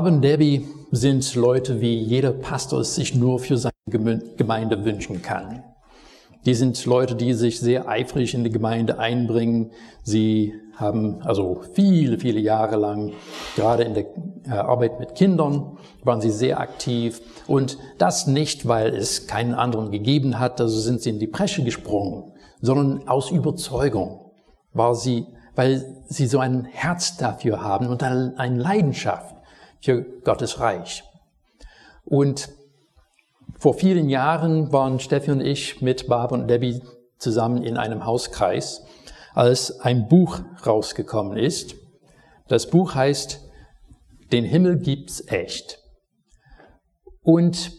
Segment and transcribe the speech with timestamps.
[0.00, 5.64] Debbie sind Leute, wie jeder Pastor es sich nur für seine Gemeinde wünschen kann.
[6.46, 9.70] Die sind Leute, die sich sehr eifrig in die Gemeinde einbringen.
[10.02, 13.12] Sie haben also viele, viele Jahre lang,
[13.54, 14.06] gerade in der
[14.46, 17.20] äh, Arbeit mit Kindern, waren sie sehr aktiv.
[17.46, 21.64] Und das nicht, weil es keinen anderen gegeben hat, also sind sie in die Presche
[21.64, 22.32] gesprungen,
[22.62, 24.32] sondern aus Überzeugung
[24.72, 29.36] war sie, weil sie so ein Herz dafür haben und eine Leidenschaft
[29.82, 31.04] für Gottes Reich.
[32.04, 32.48] Und
[33.58, 36.82] vor vielen Jahren waren Steffi und ich mit Barb und Debbie
[37.18, 38.82] zusammen in einem Hauskreis,
[39.34, 41.76] als ein Buch rausgekommen ist.
[42.48, 43.40] Das Buch heißt
[44.32, 45.78] Den Himmel gibt's echt.
[47.22, 47.72] Und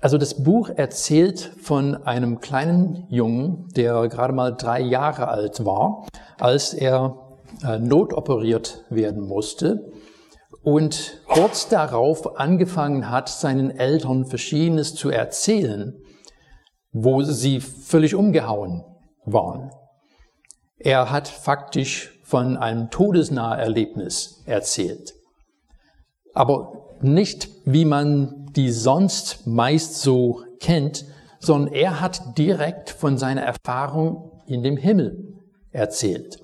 [0.00, 6.06] also das Buch erzählt von einem kleinen Jungen, der gerade mal drei Jahre alt war,
[6.38, 9.92] als er äh, notoperiert werden musste
[10.64, 15.94] und kurz darauf angefangen hat, seinen Eltern Verschiedenes zu erzählen,
[16.90, 18.82] wo sie völlig umgehauen
[19.26, 19.70] waren.
[20.78, 25.12] Er hat faktisch von einem Todesnaherlebnis erzählt.
[26.32, 31.04] Aber nicht, wie man die sonst meist so kennt,
[31.40, 35.34] sondern er hat direkt von seiner Erfahrung in dem Himmel
[35.72, 36.40] erzählt.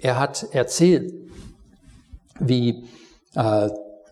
[0.00, 1.12] Er hat erzählt,
[2.40, 2.84] wie
[3.34, 3.68] äh,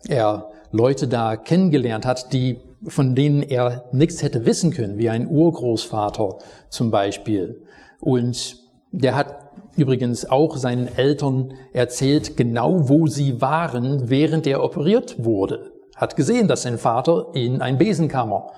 [0.07, 5.27] er Leute da kennengelernt hat, die von denen er nichts hätte wissen können, wie ein
[5.29, 7.63] Urgroßvater zum Beispiel.
[8.01, 8.57] Und
[8.91, 15.71] der hat übrigens auch seinen Eltern erzählt, genau wo sie waren, während er operiert wurde.
[15.95, 18.51] Hat gesehen, dass sein Vater in ein Besenkammer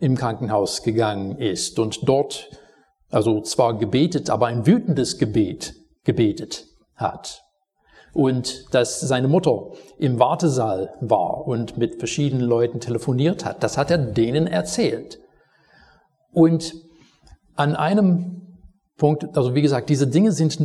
[0.00, 2.50] im Krankenhaus gegangen ist und dort,
[3.10, 7.47] also zwar gebetet, aber ein wütendes Gebet gebetet hat
[8.12, 13.62] und dass seine Mutter im Wartesaal war und mit verschiedenen Leuten telefoniert hat.
[13.62, 15.18] Das hat er denen erzählt.
[16.32, 16.74] Und
[17.56, 18.38] an einem
[18.96, 20.58] Punkt, also wie gesagt, diese Dinge sind,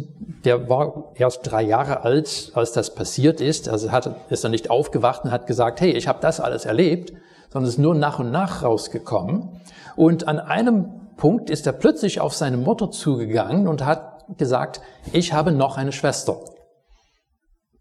[0.43, 3.69] der war erst drei Jahre alt, als das passiert ist.
[3.69, 7.13] Also hat, ist er nicht aufgewacht und hat gesagt, hey, ich habe das alles erlebt,
[7.51, 9.61] sondern ist nur nach und nach rausgekommen.
[9.95, 15.33] Und an einem Punkt ist er plötzlich auf seine Mutter zugegangen und hat gesagt, ich
[15.33, 16.39] habe noch eine Schwester.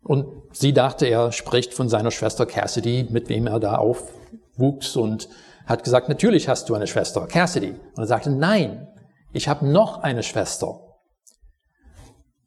[0.02, 5.28] Und sie dachte, er spricht von seiner Schwester Cassidy, mit wem er da aufwuchs und
[5.66, 7.70] hat gesagt, natürlich hast du eine Schwester, Cassidy.
[7.70, 8.88] Und er sagte, nein,
[9.32, 10.80] ich habe noch eine Schwester.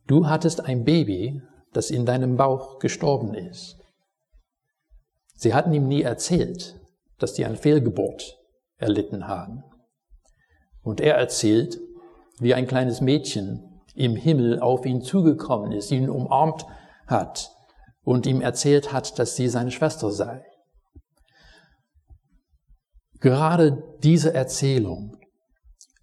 [0.08, 3.78] Du hattest ein Baby, das in deinem Bauch gestorben ist.
[5.36, 6.76] Sie hatten ihm nie erzählt,
[7.18, 8.38] dass die eine Fehlgeburt
[8.78, 9.64] erlitten haben.
[10.84, 11.80] Und er erzählt,
[12.40, 16.66] wie ein kleines Mädchen im Himmel auf ihn zugekommen ist, ihn umarmt
[17.08, 17.52] hat
[18.04, 20.44] und ihm erzählt hat, dass sie seine Schwester sei.
[23.20, 25.18] Gerade diese Erzählung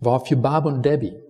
[0.00, 1.22] war für Barb und Debbie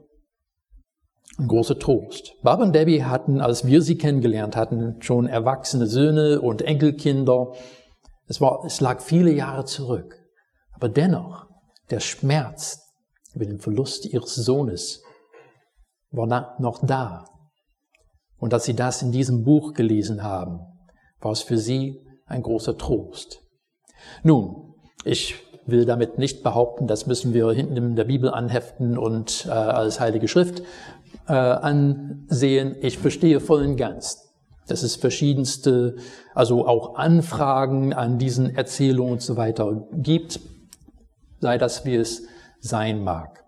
[1.38, 2.34] ein großer Trost.
[2.42, 7.52] Barb und Debbie hatten, als wir sie kennengelernt hatten, schon erwachsene Söhne und Enkelkinder.
[8.26, 10.16] Es, war, es lag viele Jahre zurück.
[10.72, 11.46] Aber dennoch,
[11.90, 12.80] der Schmerz
[13.34, 15.02] über den Verlust ihres Sohnes
[16.10, 17.24] war noch da.
[18.42, 20.58] Und als sie das in diesem Buch gelesen haben,
[21.20, 23.40] war es für sie ein großer Trost.
[24.24, 29.46] Nun, ich will damit nicht behaupten, das müssen wir hinten in der Bibel anheften und
[29.46, 30.64] äh, als Heilige Schrift
[31.28, 32.74] äh, ansehen.
[32.80, 34.34] Ich verstehe voll und ganz,
[34.66, 35.94] dass es verschiedenste,
[36.34, 40.40] also auch Anfragen an diesen Erzählungen und so weiter gibt,
[41.38, 42.24] sei das wie es
[42.58, 43.44] sein mag.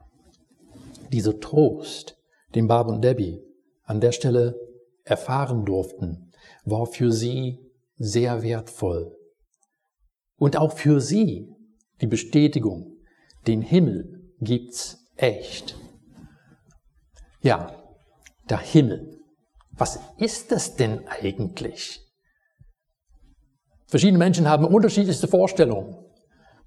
[1.10, 2.16] Dieser Trost,
[2.54, 3.42] den Barb und Debbie
[3.86, 4.54] an der Stelle
[5.04, 6.32] erfahren durften,
[6.64, 7.58] war für sie
[7.96, 9.16] sehr wertvoll.
[10.36, 11.48] Und auch für sie
[12.00, 12.96] die Bestätigung,
[13.46, 15.76] den Himmel gibt's echt.
[17.42, 17.74] Ja,
[18.48, 19.20] der Himmel.
[19.72, 22.00] Was ist das denn eigentlich?
[23.86, 25.96] Verschiedene Menschen haben unterschiedlichste Vorstellungen.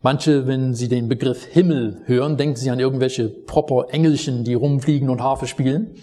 [0.01, 5.09] Manche, wenn sie den Begriff Himmel hören, denken sie an irgendwelche proper Engelchen, die rumfliegen
[5.09, 5.95] und Harfe spielen.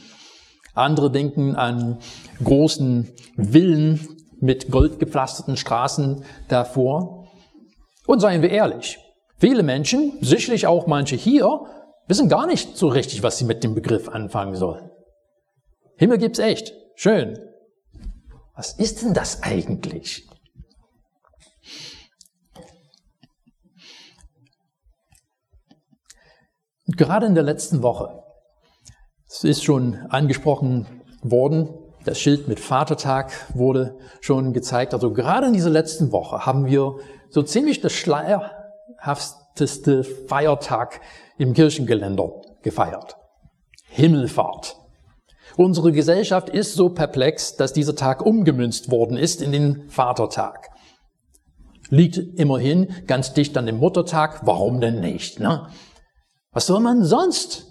[0.75, 1.99] Andere denken an
[2.43, 4.09] großen Villen
[4.41, 7.29] mit goldgepflasterten Straßen davor.
[8.07, 8.99] Und seien wir ehrlich,
[9.39, 11.61] viele Menschen, sicherlich auch manche hier,
[12.07, 14.91] wissen gar nicht so richtig, was sie mit dem Begriff anfangen sollen.
[15.97, 16.75] Himmel gibt's echt.
[16.97, 17.39] Schön.
[18.55, 20.29] Was ist denn das eigentlich?
[26.87, 28.24] gerade in der letzten Woche
[29.35, 30.87] es ist schon angesprochen
[31.23, 31.71] worden.
[32.05, 34.95] Das Schild mit Vatertag wurde schon gezeigt.
[34.95, 36.99] Also gerade in dieser letzten Woche haben wir
[37.31, 41.01] so ziemlich das schleierhafteste Feiertag
[41.37, 42.31] im Kirchengeländer
[42.63, 43.17] gefeiert.
[43.89, 44.77] Himmelfahrt.
[45.57, 50.71] Unsere Gesellschaft ist so perplex, dass dieser Tag umgemünzt worden ist in den Vatertag.
[51.89, 54.47] Liegt immerhin ganz dicht an dem Muttertag.
[54.47, 55.41] Warum denn nicht?
[55.41, 55.67] Ne?
[56.53, 57.67] Was soll man sonst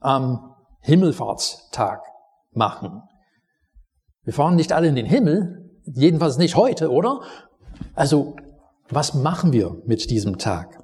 [0.00, 0.49] am
[0.80, 2.02] Himmelfahrtstag
[2.52, 3.02] machen?
[4.24, 7.22] Wir fahren nicht alle in den Himmel, jedenfalls nicht heute, oder?
[7.94, 8.36] Also,
[8.88, 10.82] was machen wir mit diesem Tag?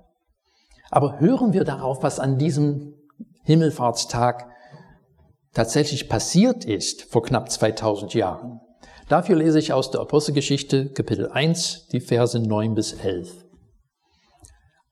[0.91, 2.95] Aber hören wir darauf, was an diesem
[3.45, 4.49] Himmelfahrtstag
[5.53, 8.61] tatsächlich passiert ist vor knapp 2000 Jahren.
[9.09, 13.45] Dafür lese ich aus der Apostelgeschichte Kapitel 1 die Verse 9 bis 11.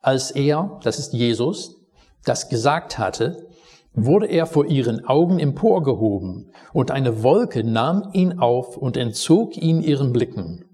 [0.00, 1.74] Als er, das ist Jesus,
[2.24, 3.48] das gesagt hatte,
[3.94, 9.80] wurde er vor ihren Augen emporgehoben, und eine Wolke nahm ihn auf und entzog ihn
[9.80, 10.64] ihren Blicken.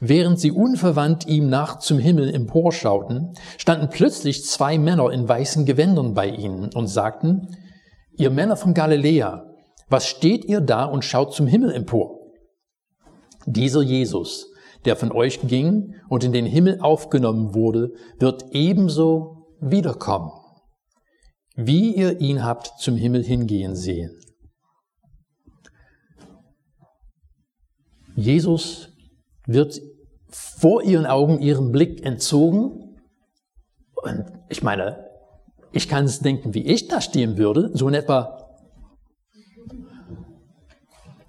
[0.00, 6.12] Während sie unverwandt ihm nach zum Himmel emporschauten, standen plötzlich zwei Männer in weißen Gewändern
[6.12, 7.56] bei ihnen und sagten,
[8.18, 9.46] ihr Männer von Galiläa,
[9.88, 12.18] was steht ihr da und schaut zum Himmel empor?
[13.46, 14.52] Dieser Jesus,
[14.84, 20.32] der von euch ging und in den Himmel aufgenommen wurde, wird ebenso wiederkommen
[21.56, 24.20] wie ihr ihn habt zum Himmel hingehen sehen.
[28.14, 28.90] Jesus
[29.46, 29.80] wird
[30.30, 32.98] vor ihren Augen ihren Blick entzogen.
[33.94, 35.06] Und ich meine,
[35.72, 38.42] ich kann es denken, wie ich da stehen würde, so in etwa.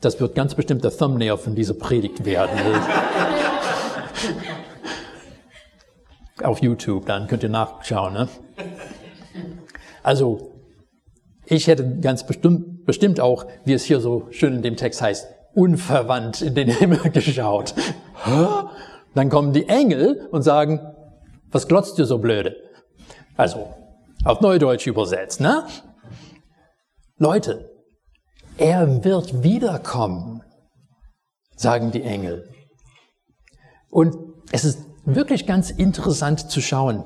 [0.01, 2.57] Das wird ganz bestimmt der Thumbnail von dieser Predigt werden.
[6.44, 8.13] Auf YouTube, dann könnt ihr nachschauen.
[8.13, 8.30] Ne?
[10.07, 10.54] Also,
[11.44, 15.27] ich hätte ganz bestimmt, bestimmt auch, wie es hier so schön in dem Text heißt,
[15.54, 17.75] unverwandt in den Himmel geschaut.
[19.15, 20.80] Dann kommen die Engel und sagen,
[21.51, 22.56] was glotzt ihr so blöde?
[23.36, 23.68] Also,
[24.24, 25.65] auf Neudeutsch übersetzt, ne?
[27.18, 27.69] Leute,
[28.57, 30.42] er wird wiederkommen,
[31.57, 32.48] sagen die Engel.
[33.89, 34.15] Und
[34.54, 37.04] es ist wirklich ganz interessant zu schauen,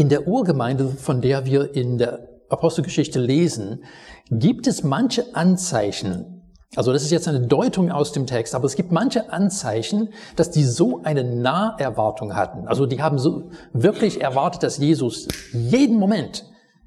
[0.00, 3.84] in der Urgemeinde, von der wir in der Apostelgeschichte lesen,
[4.30, 6.40] gibt es manche Anzeichen,
[6.76, 10.52] also das ist jetzt eine Deutung aus dem Text, aber es gibt manche Anzeichen, dass
[10.52, 12.68] die so eine Naherwartung hatten.
[12.68, 16.44] Also die haben so wirklich erwartet, dass Jesus jeden Moment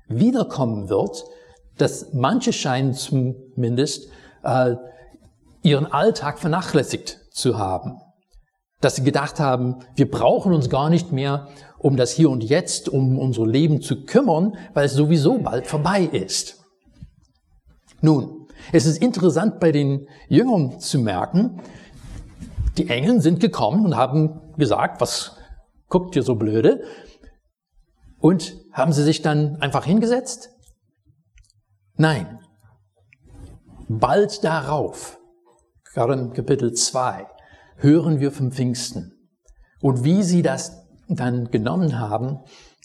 [0.08, 1.26] wiederkommen wird,
[1.78, 4.08] dass manche scheinen zumindest
[4.44, 4.76] äh,
[5.64, 8.00] ihren Alltag vernachlässigt zu haben.
[8.84, 11.48] Dass sie gedacht haben, wir brauchen uns gar nicht mehr
[11.78, 16.02] um das Hier und Jetzt, um unser Leben zu kümmern, weil es sowieso bald vorbei
[16.04, 16.66] ist.
[18.02, 21.62] Nun, es ist interessant bei den Jüngern zu merken,
[22.78, 25.38] die Engel sind gekommen und haben gesagt, was
[25.88, 26.84] guckt ihr so blöde?
[28.20, 30.50] Und haben sie sich dann einfach hingesetzt?
[31.96, 32.40] Nein.
[33.88, 35.20] Bald darauf,
[35.94, 37.28] gerade im Kapitel 2,
[37.84, 39.12] hören wir vom Pfingsten
[39.82, 42.40] und wie sie das dann genommen haben,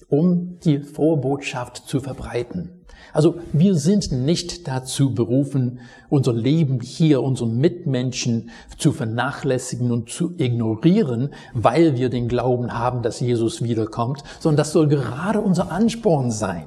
[0.09, 2.85] um die frohe Botschaft zu verbreiten.
[3.13, 10.35] Also wir sind nicht dazu berufen, unser Leben hier, unseren Mitmenschen zu vernachlässigen und zu
[10.37, 16.33] ignorieren, weil wir den Glauben haben, dass Jesus wiederkommt, sondern das soll gerade unser Ansporn
[16.33, 16.67] sein,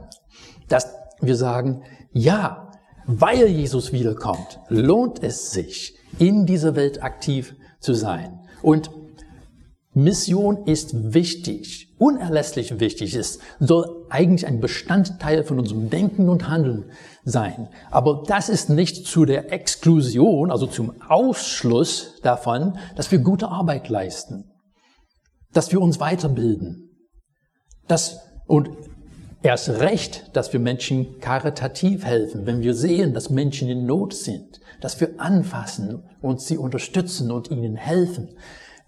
[0.69, 0.87] dass
[1.19, 1.83] wir sagen,
[2.13, 2.69] ja,
[3.05, 8.39] weil Jesus wiederkommt, lohnt es sich, in dieser Welt aktiv zu sein.
[8.61, 8.89] Und
[9.93, 13.13] Mission ist wichtig, unerlässlich wichtig.
[13.13, 16.91] Es soll eigentlich ein Bestandteil von unserem Denken und Handeln
[17.25, 17.67] sein.
[17.89, 23.89] Aber das ist nicht zu der Exklusion, also zum Ausschluss davon, dass wir gute Arbeit
[23.89, 24.45] leisten,
[25.51, 26.89] dass wir uns weiterbilden,
[27.87, 28.69] dass, und
[29.43, 34.59] erst recht, dass wir Menschen karitativ helfen, wenn wir sehen, dass Menschen in Not sind,
[34.79, 38.29] dass wir anfassen und sie unterstützen und ihnen helfen.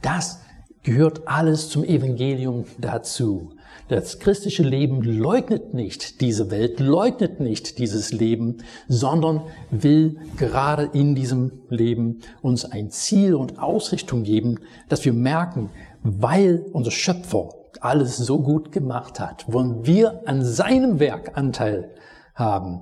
[0.01, 0.39] Das
[0.83, 3.53] gehört alles zum Evangelium dazu.
[3.89, 8.57] Das christliche Leben leugnet nicht diese Welt, leugnet nicht dieses Leben,
[8.87, 9.41] sondern
[9.71, 15.69] will gerade in diesem Leben uns ein Ziel und Ausrichtung geben, dass wir merken,
[16.01, 17.49] weil unser Schöpfer
[17.81, 21.95] alles so gut gemacht hat, wollen wir an seinem Werk Anteil
[22.35, 22.81] haben,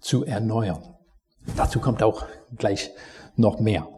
[0.00, 0.96] zu erneuern.
[1.56, 2.24] Dazu kommt auch
[2.56, 2.90] gleich
[3.36, 3.88] noch mehr.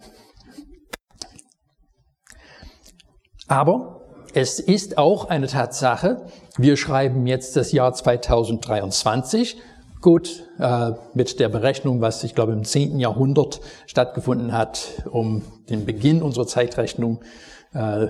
[3.49, 4.01] Aber
[4.33, 6.27] es ist auch eine Tatsache,
[6.57, 9.61] wir schreiben jetzt das Jahr 2023,
[10.05, 13.01] Gut, äh, mit der Berechnung, was ich glaube im 10.
[13.01, 15.41] Jahrhundert stattgefunden hat, um
[15.71, 17.23] den Beginn unserer Zeitrechnung
[17.73, 18.09] äh,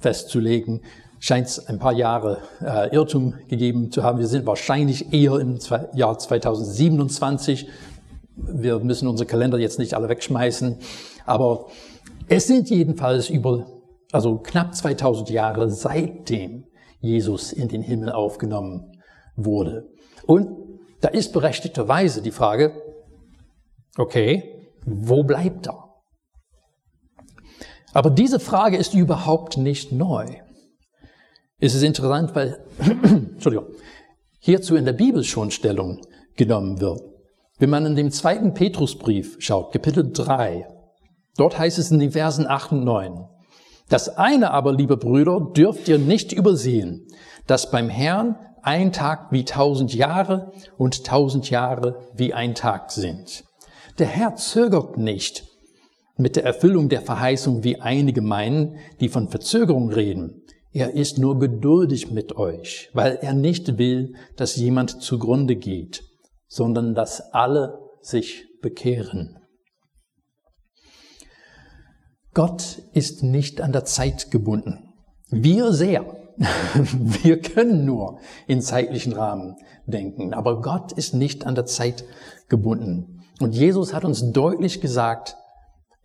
[0.00, 0.80] festzulegen,
[1.18, 4.18] scheint es ein paar Jahre äh, Irrtum gegeben zu haben.
[4.18, 7.68] Wir sind wahrscheinlich eher im zwei, Jahr 2027.
[8.36, 10.78] Wir müssen unsere Kalender jetzt nicht alle wegschmeißen,
[11.24, 11.66] aber
[12.28, 13.66] es sind jedenfalls über,
[14.12, 16.64] also knapp 2000 Jahre seitdem
[17.00, 18.92] Jesus in den Himmel aufgenommen
[19.36, 19.88] wurde.
[20.26, 20.48] Und
[21.00, 22.82] da ist berechtigterweise die Frage,
[23.96, 25.84] okay, wo bleibt er?
[27.92, 30.26] Aber diese Frage ist überhaupt nicht neu.
[31.58, 32.58] Es ist interessant, weil
[33.02, 33.68] Entschuldigung,
[34.38, 36.02] hierzu in der Bibel schon Stellung
[36.36, 37.00] genommen wird.
[37.58, 40.68] Wenn man in dem zweiten Petrusbrief schaut, Kapitel 3,
[41.38, 43.24] dort heißt es in den Versen 8 und 9,
[43.88, 47.06] das eine aber, liebe Brüder, dürft ihr nicht übersehen,
[47.46, 53.44] dass beim Herrn ein Tag wie tausend Jahre und tausend Jahre wie ein Tag sind.
[53.98, 55.44] Der Herr zögert nicht
[56.18, 60.42] mit der Erfüllung der Verheißung, wie einige meinen, die von Verzögerung reden.
[60.72, 66.04] Er ist nur geduldig mit euch, weil er nicht will, dass jemand zugrunde geht,
[66.48, 69.38] sondern dass alle sich bekehren.
[72.34, 74.92] Gott ist nicht an der Zeit gebunden.
[75.30, 76.04] Wir sehr.
[76.76, 79.56] Wir können nur in zeitlichen Rahmen
[79.86, 82.04] denken, aber Gott ist nicht an der Zeit
[82.48, 83.22] gebunden.
[83.40, 85.36] Und Jesus hat uns deutlich gesagt,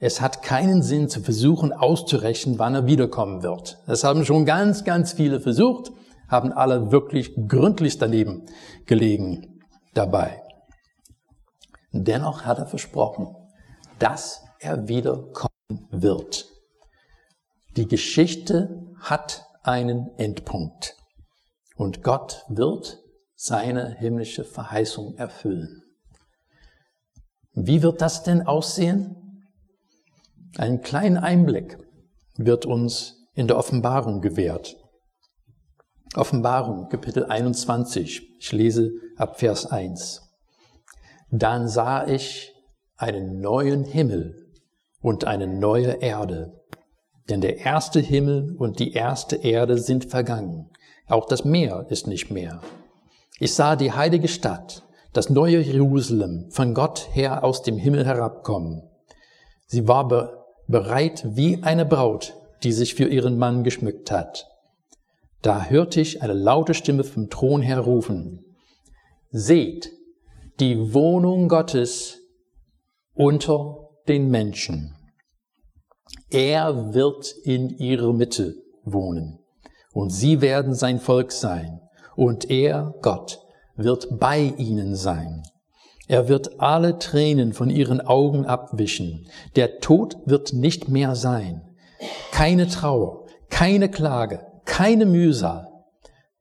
[0.04, 3.78] es hat keinen Sinn zu versuchen auszurechnen, wann er wiederkommen wird.
[3.86, 5.92] Das haben schon ganz, ganz viele versucht,
[6.28, 8.48] haben alle wirklich gründlich daneben
[8.88, 9.60] gelegen
[9.94, 10.42] dabei.
[11.92, 13.28] Dennoch hat er versprochen,
[14.00, 15.52] dass er wiederkommen
[15.92, 16.48] wird.
[17.78, 20.96] Die Geschichte hat einen Endpunkt.
[21.76, 23.04] Und Gott wird
[23.36, 25.84] seine himmlische Verheißung erfüllen.
[27.54, 29.21] Wie wird das denn aussehen?
[30.58, 31.78] Einen kleinen Einblick
[32.36, 34.76] wird uns in der Offenbarung gewährt.
[36.14, 38.38] Offenbarung, Kapitel 21.
[38.38, 40.22] Ich lese ab Vers 1.
[41.32, 42.54] Dann sah ich
[42.98, 44.52] einen neuen Himmel
[45.00, 46.62] und eine neue Erde,
[47.30, 50.70] denn der erste Himmel und die erste Erde sind vergangen.
[51.08, 52.60] Auch das Meer ist nicht mehr.
[53.40, 58.84] Ich sah die heilige Stadt, das neue Jerusalem, von Gott her aus dem Himmel herabkommen.
[59.66, 60.10] Sie war
[60.72, 64.48] bereit wie eine Braut, die sich für ihren Mann geschmückt hat.
[65.42, 68.46] Da hörte ich eine laute Stimme vom Thron her rufen.
[69.30, 69.92] Seht,
[70.60, 72.20] die Wohnung Gottes
[73.14, 74.96] unter den Menschen.
[76.30, 79.40] Er wird in ihrer Mitte wohnen
[79.94, 81.82] und sie werden sein Volk sein
[82.16, 83.40] und er, Gott,
[83.76, 85.44] wird bei ihnen sein.
[86.12, 89.30] Er wird alle Tränen von ihren Augen abwischen.
[89.56, 91.62] Der Tod wird nicht mehr sein.
[92.34, 95.70] Keine Trauer, keine Klage, keine Mühsal.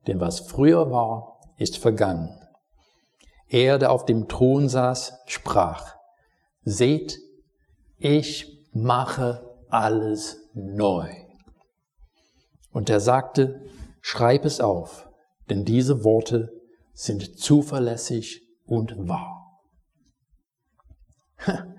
[0.09, 2.37] Denn was früher war, ist vergangen.
[3.47, 5.95] Er, der auf dem Thron saß, sprach,
[6.65, 7.21] Seht,
[7.97, 11.11] ich mache alles neu.
[12.73, 13.62] Und er sagte,
[14.00, 15.09] schreib es auf,
[15.49, 16.50] denn diese Worte
[16.93, 19.39] sind zuverlässig und wahr.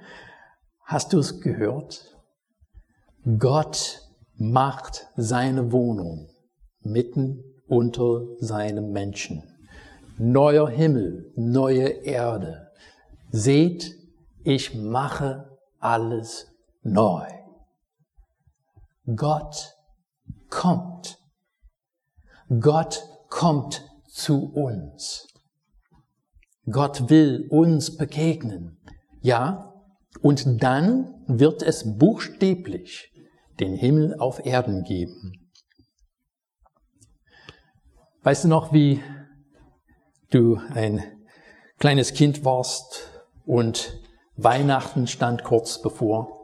[0.84, 2.18] Hast du es gehört?
[3.38, 4.02] Gott
[4.36, 6.30] macht seine Wohnung
[6.82, 9.44] mitten unter seinem Menschen.
[10.18, 12.72] Neuer Himmel, neue Erde.
[13.32, 13.96] Seht,
[14.44, 16.52] ich mache alles
[16.84, 17.28] neu.
[19.16, 19.76] Gott
[20.50, 21.18] kommt.
[22.60, 25.28] Gott kommt zu uns.
[26.70, 28.81] Gott will uns begegnen.
[29.22, 29.74] Ja,
[30.22, 33.12] und dann wird es buchstäblich
[33.60, 35.50] den Himmel auf Erden geben.
[38.24, 39.02] Weißt du noch, wie
[40.32, 41.04] du ein
[41.80, 43.10] kleines Kind warst
[43.46, 44.00] und
[44.36, 46.41] Weihnachten stand kurz bevor?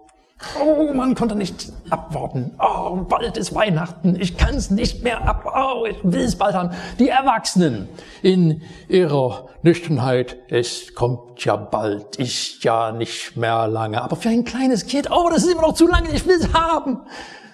[0.62, 2.54] Oh, man konnte nicht abwarten.
[2.60, 4.16] Oh, bald ist Weihnachten.
[4.20, 5.46] Ich kann es nicht mehr ab.
[5.46, 6.72] Oh, ich will es bald haben.
[7.00, 7.90] Die Erwachsenen
[8.22, 10.38] in ihrer Nüchternheit.
[10.50, 12.18] Es kommt ja bald.
[12.18, 14.02] Ist ja nicht mehr lange.
[14.02, 16.12] Aber für ein kleines Kind, oh, das ist immer noch zu lange.
[16.12, 17.00] Ich will es haben.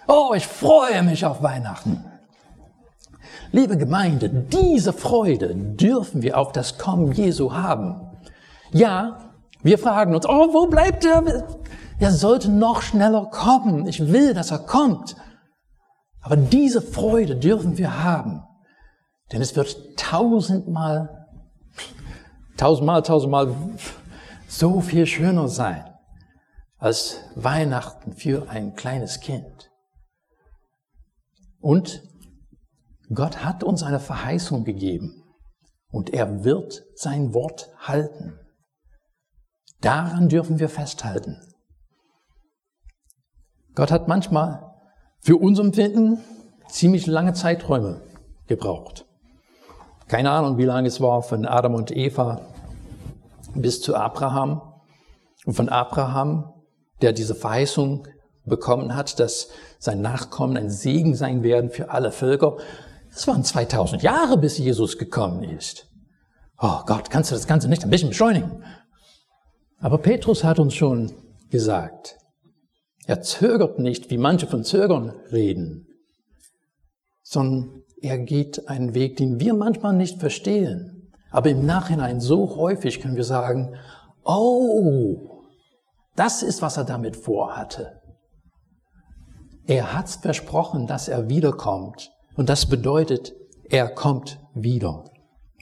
[0.08, 2.04] Oh, ich freue mich auf Weihnachten.
[3.54, 8.02] Liebe Gemeinde, diese Freude dürfen wir auf das Kommen Jesu haben.
[8.72, 9.33] Ja,
[9.64, 11.48] wir fragen uns, oh, wo bleibt er?
[12.00, 13.88] er sollte noch schneller kommen.
[13.88, 15.16] Ich will, dass er kommt.
[16.22, 18.44] Aber diese Freude dürfen wir haben.
[19.32, 21.28] Denn es wird tausendmal,
[22.58, 23.56] tausendmal, tausendmal
[24.48, 25.90] so viel schöner sein
[26.78, 29.72] als Weihnachten für ein kleines Kind.
[31.62, 32.04] Und
[33.14, 35.24] Gott hat uns eine Verheißung gegeben
[35.92, 38.38] und er wird sein Wort halten.
[39.84, 41.42] Daran dürfen wir festhalten.
[43.76, 44.74] Gott hat manchmal
[45.20, 46.20] für uns Empfinden
[46.70, 48.00] ziemlich lange Zeiträume
[48.48, 49.06] gebraucht.
[50.08, 52.40] Keine Ahnung, wie lange es war von Adam und Eva
[53.56, 54.62] bis zu Abraham.
[55.46, 56.54] Und von Abraham,
[57.02, 58.08] der diese Verheißung
[58.46, 59.50] bekommen hat, dass
[59.80, 62.56] sein Nachkommen ein Segen sein werden für alle Völker.
[63.14, 65.90] Es waren 2000 Jahre, bis Jesus gekommen ist.
[66.58, 68.64] Oh Gott, kannst du das Ganze nicht ein bisschen beschleunigen?
[69.84, 71.12] Aber Petrus hat uns schon
[71.50, 72.18] gesagt,
[73.06, 75.88] er zögert nicht, wie manche von Zögern reden,
[77.22, 81.12] sondern er geht einen Weg, den wir manchmal nicht verstehen.
[81.32, 83.76] Aber im Nachhinein so häufig können wir sagen,
[84.24, 85.42] oh,
[86.16, 88.00] das ist, was er damit vorhatte.
[89.68, 92.10] Er hat versprochen, dass er wiederkommt.
[92.38, 93.34] Und das bedeutet,
[93.70, 95.04] er kommt wieder.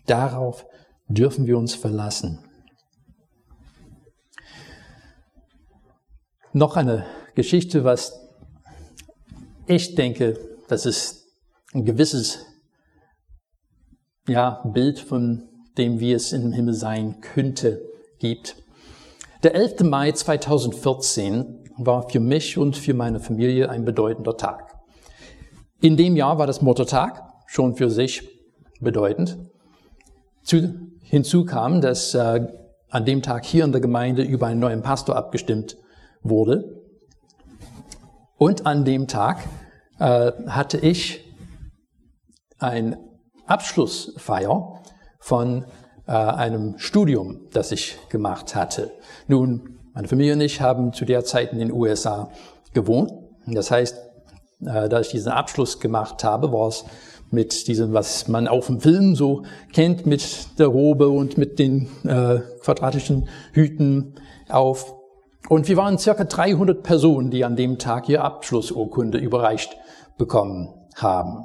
[0.06, 0.68] Darauf
[1.08, 2.46] dürfen wir uns verlassen.
[6.54, 8.28] Noch eine Geschichte, was
[9.68, 11.28] ich denke, das ist
[11.74, 12.46] ein gewisses
[14.28, 17.82] ja, Bild von dem, wie es im Himmel sein könnte,
[18.20, 18.58] gibt.
[19.44, 19.84] Der 11.
[19.84, 24.78] Mai 2014 war für mich und für meine Familie ein bedeutender Tag.
[25.80, 28.28] In dem Jahr war das Muttertag schon für sich
[28.82, 29.38] bedeutend.
[30.44, 32.46] Zu, hinzu kam, dass äh,
[32.90, 35.78] an dem Tag hier in der Gemeinde über einen neuen Pastor abgestimmt
[36.24, 36.82] wurde.
[38.38, 39.40] Und an dem Tag
[40.00, 41.26] äh, hatte ich
[42.60, 42.98] ein
[43.46, 44.82] Abschlussfeier
[45.20, 45.66] von
[46.08, 48.92] äh, einem Studium, das ich gemacht hatte.
[49.28, 52.30] Nun, meine Familie und ich haben zu der Zeit in den USA
[52.74, 53.12] gewohnt.
[53.46, 53.98] Das heißt,
[54.66, 56.86] äh, da ich diesen Abschluss gemacht habe, war es
[57.32, 59.44] mit diesem, was man auf dem Film so
[59.74, 64.16] kennt, mit der Robe und mit den äh, quadratischen Hüten
[64.50, 64.96] auf.
[65.52, 69.76] Und wir waren circa 300 Personen, die an dem Tag ihre Abschlussurkunde überreicht
[70.18, 71.44] bekommen haben.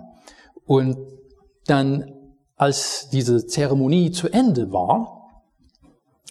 [0.65, 0.97] Und
[1.67, 2.13] dann,
[2.55, 5.43] als diese Zeremonie zu Ende war,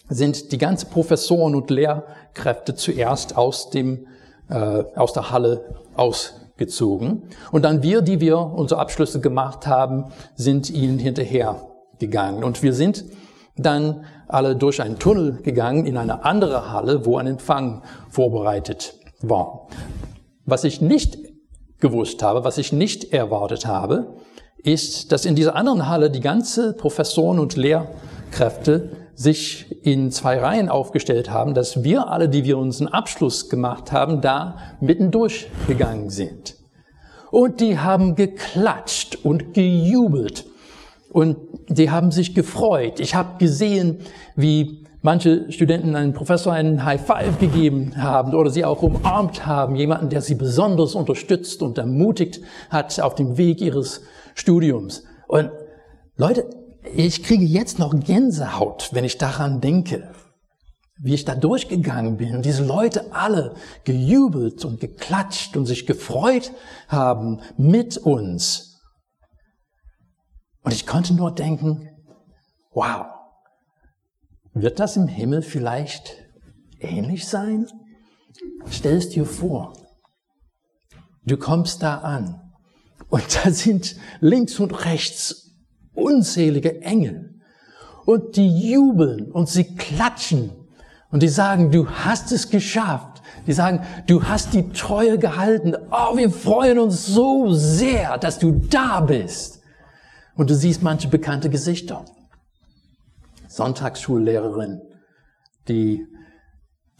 [0.08, 4.06] sind die ganzen Professoren und Lehrkräfte zuerst aus dem
[4.48, 10.70] äh, aus der Halle ausgezogen und dann wir, die wir unsere Abschlüsse gemacht haben, sind
[10.70, 13.04] ihnen hinterher gegangen und wir sind
[13.56, 19.68] dann alle durch einen Tunnel gegangen in eine andere Halle, wo ein Empfang vorbereitet war.
[20.44, 21.18] Was ich nicht
[21.80, 24.14] gewusst habe, was ich nicht erwartet habe,
[24.62, 30.68] ist, dass in dieser anderen Halle die ganze Professoren und Lehrkräfte sich in zwei Reihen
[30.68, 36.56] aufgestellt haben, dass wir alle, die wir unseren Abschluss gemacht haben, da mittendurch gegangen sind.
[37.30, 40.44] Und die haben geklatscht und gejubelt
[41.16, 41.38] und
[41.70, 43.00] die haben sich gefreut.
[43.00, 44.00] Ich habe gesehen,
[44.34, 49.76] wie manche Studenten einem Professor einen High Five gegeben haben oder sie auch umarmt haben,
[49.76, 54.02] jemanden, der sie besonders unterstützt und ermutigt hat auf dem Weg ihres
[54.34, 55.04] Studiums.
[55.26, 55.52] Und
[56.18, 56.50] Leute,
[56.94, 60.10] ich kriege jetzt noch Gänsehaut, wenn ich daran denke,
[60.98, 66.52] wie ich da durchgegangen bin und diese Leute alle gejubelt und geklatscht und sich gefreut
[66.88, 68.65] haben mit uns.
[70.66, 71.88] Und ich konnte nur denken,
[72.72, 73.06] wow,
[74.52, 76.16] wird das im Himmel vielleicht
[76.80, 77.68] ähnlich sein?
[78.68, 79.74] Stell es dir vor,
[81.24, 82.52] du kommst da an
[83.10, 85.52] und da sind links und rechts
[85.94, 87.38] unzählige Engel.
[88.04, 90.50] Und die jubeln und sie klatschen
[91.12, 93.22] und die sagen, du hast es geschafft.
[93.46, 95.76] Die sagen, du hast die Treue gehalten.
[95.92, 99.62] Oh, wir freuen uns so sehr, dass du da bist.
[100.36, 102.04] Und du siehst manche bekannte Gesichter.
[103.48, 104.82] Sonntagsschullehrerin,
[105.66, 106.06] die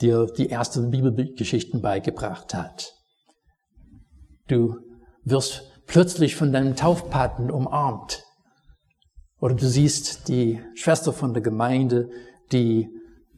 [0.00, 2.94] dir die ersten Bibelgeschichten beigebracht hat.
[4.48, 4.76] Du
[5.24, 8.24] wirst plötzlich von deinem Taufpaten umarmt.
[9.38, 12.08] Oder du siehst die Schwester von der Gemeinde,
[12.52, 12.88] die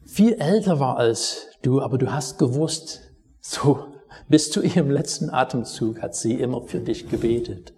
[0.05, 3.01] viel älter war als du, aber du hast gewusst,
[3.41, 3.85] so
[4.27, 7.73] bis zu ihrem letzten Atemzug hat sie immer für dich gebetet.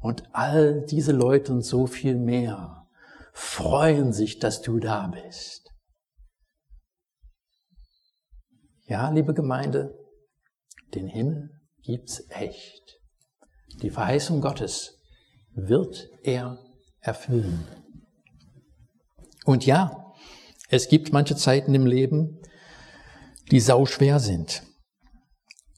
[0.00, 2.86] Und all diese Leute und so viel mehr
[3.32, 5.70] freuen sich, dass du da bist.
[8.86, 9.94] Ja, liebe Gemeinde,
[10.94, 11.50] den Himmel
[11.82, 12.98] gibt's echt.
[13.82, 14.98] Die Verheißung Gottes
[15.52, 16.58] wird er
[17.00, 17.66] erfüllen.
[19.44, 20.00] Und ja,
[20.72, 22.38] Es gibt manche Zeiten im Leben,
[23.50, 24.62] die sau schwer sind.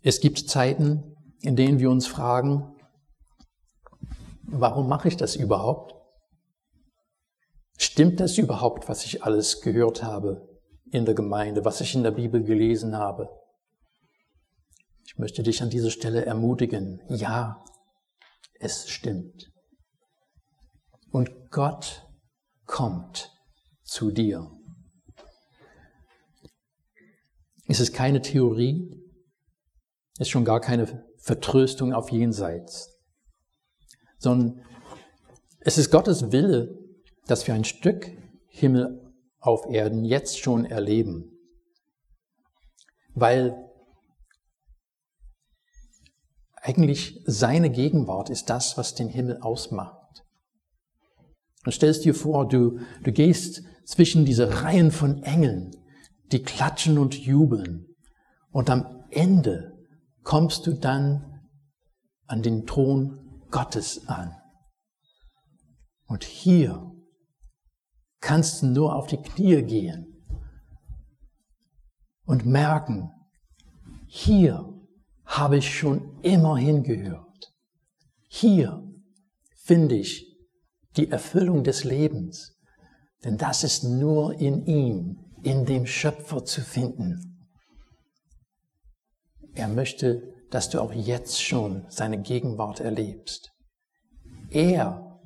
[0.02, 2.71] Es gibt Zeiten, in denen wir uns fragen,
[4.44, 5.94] warum mache ich das überhaupt?
[7.78, 10.48] Stimmt das überhaupt, was ich alles gehört habe
[10.90, 13.28] in der Gemeinde, was ich in der Bibel gelesen habe?
[15.04, 17.62] Ich möchte dich an dieser Stelle ermutigen, ja,
[18.60, 19.50] es stimmt.
[21.10, 22.06] Und Gott
[22.64, 23.30] kommt
[23.82, 24.50] zu dir.
[27.68, 29.02] Es ist keine Theorie,
[30.14, 33.01] es ist schon gar keine Vertröstung auf jenseits,
[34.22, 34.62] sondern
[35.60, 36.78] es ist Gottes Wille,
[37.26, 38.10] dass wir ein Stück
[38.46, 41.32] Himmel auf Erden jetzt schon erleben,
[43.14, 43.68] weil
[46.54, 50.24] eigentlich seine Gegenwart ist das, was den Himmel ausmacht.
[51.64, 55.72] Und stellst dir vor, du, du gehst zwischen diese Reihen von Engeln,
[56.30, 57.96] die klatschen und jubeln.
[58.52, 59.72] Und am Ende
[60.22, 61.40] kommst du dann
[62.26, 64.34] an den Thron Gottes an.
[66.06, 66.90] Und hier
[68.20, 70.24] kannst du nur auf die Knie gehen
[72.24, 73.10] und merken,
[74.08, 74.68] hier
[75.24, 77.54] habe ich schon immer hingehört.
[78.28, 78.82] Hier
[79.54, 80.36] finde ich
[80.96, 82.58] die Erfüllung des Lebens,
[83.24, 87.48] denn das ist nur in ihm, in dem Schöpfer zu finden.
[89.54, 93.50] Er möchte, dass du auch jetzt schon seine Gegenwart erlebst.
[94.50, 95.18] Er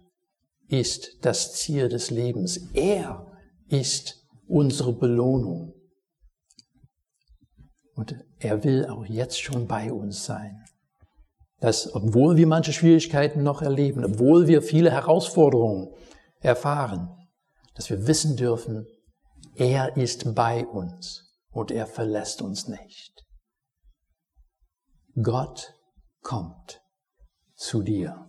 [0.69, 2.59] ist das Ziel des Lebens.
[2.75, 3.27] Er
[3.69, 5.75] ist unsere Belohnung.
[7.95, 10.63] Und er will auch jetzt schon bei uns sein.
[11.59, 15.93] Dass, obwohl wir manche Schwierigkeiten noch erleben, obwohl wir viele Herausforderungen
[16.41, 17.09] erfahren,
[17.75, 18.87] dass wir wissen dürfen,
[19.57, 23.26] er ist bei uns und er verlässt uns nicht.
[25.23, 25.73] Gott
[26.21, 26.83] kommt
[27.55, 28.27] zu dir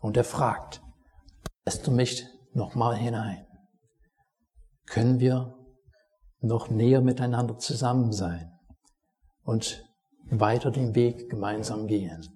[0.00, 0.80] und er fragt,
[1.66, 3.46] lässt du mich nochmal hinein?
[4.86, 5.54] Können wir
[6.40, 8.50] noch näher miteinander zusammen sein
[9.42, 9.84] und
[10.30, 12.26] weiter den Weg gemeinsam gehen?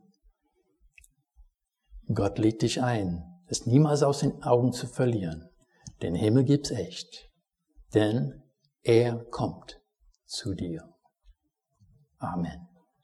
[2.12, 5.49] Gott lädt dich ein, es niemals aus den Augen zu verlieren.
[6.03, 7.31] Den Himmel gibt's echt,
[7.95, 8.42] denn
[8.83, 9.81] er kommt
[10.27, 10.95] zu dir.
[12.18, 12.71] Amen.